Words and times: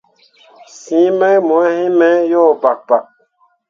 Siŋ 0.79 1.05
mai 1.19 1.37
mo 1.47 1.57
heme 1.73 2.09
yo 2.31 2.43
bakbak. 2.61 3.05